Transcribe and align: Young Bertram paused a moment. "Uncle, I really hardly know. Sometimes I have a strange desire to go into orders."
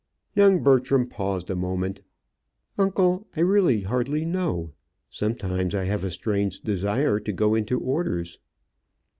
Young 0.33 0.63
Bertram 0.63 1.07
paused 1.07 1.51
a 1.51 1.55
moment. 1.55 2.01
"Uncle, 2.75 3.27
I 3.37 3.41
really 3.41 3.81
hardly 3.81 4.25
know. 4.25 4.71
Sometimes 5.11 5.75
I 5.75 5.83
have 5.83 6.03
a 6.03 6.09
strange 6.09 6.61
desire 6.61 7.19
to 7.19 7.31
go 7.31 7.53
into 7.53 7.79
orders." 7.79 8.39